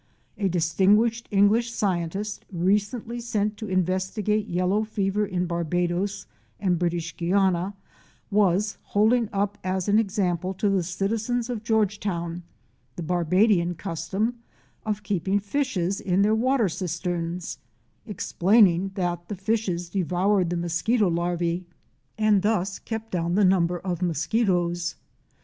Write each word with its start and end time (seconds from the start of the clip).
A 0.35 0.49
distinguished 0.49 1.27
English 1.29 1.71
scientist, 1.71 2.43
recently 2.51 3.19
sent 3.19 3.55
to 3.57 3.67
inves 3.67 4.11
tigate 4.11 4.47
yellow 4.47 4.83
fever 4.83 5.27
in 5.27 5.45
Barbados 5.45 6.25
and 6.59 6.79
British 6.79 7.15
Guiana, 7.15 7.75
was 8.31 8.79
holding 8.85 9.29
up 9.31 9.59
as 9.63 9.87
an 9.87 9.99
example 9.99 10.55
to 10.55 10.71
the 10.71 10.81
citizens 10.81 11.51
of 11.51 11.61
Georgetown 11.63 12.41
the 12.95 13.03
Barbadian 13.03 13.75
custom 13.75 14.39
of 14.87 15.03
keeping 15.03 15.37
fishes 15.39 15.99
in 16.01 16.23
their 16.23 16.33
water 16.33 16.67
cisterns; 16.67 17.59
explaining 18.07 18.89
that 18.95 19.27
the 19.29 19.35
fishes 19.35 19.87
devoured 19.87 20.49
the 20.49 20.57
mosquito 20.57 21.11
larve 21.11 21.61
and 21.61 21.63
114 21.63 21.63
OUR 21.63 21.85
SEARCH 21.85 21.91
FOR 22.01 22.17
A 22.17 22.21
WILDERNESS. 22.23 22.41
thus 22.41 22.79
kept 22.79 23.11
down 23.11 23.35
the 23.35 23.45
number 23.45 23.77
of 23.77 24.01
mosquitoes. 24.01 24.95